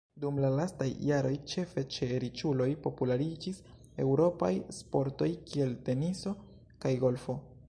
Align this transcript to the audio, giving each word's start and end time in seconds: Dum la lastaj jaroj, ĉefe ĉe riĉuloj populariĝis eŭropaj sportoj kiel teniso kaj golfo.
Dum 0.21 0.37
la 0.43 0.49
lastaj 0.59 0.87
jaroj, 1.07 1.33
ĉefe 1.51 1.83
ĉe 1.97 2.09
riĉuloj 2.23 2.67
populariĝis 2.87 3.61
eŭropaj 4.07 4.53
sportoj 4.81 5.33
kiel 5.53 5.81
teniso 5.91 6.39
kaj 6.87 7.01
golfo. 7.07 7.43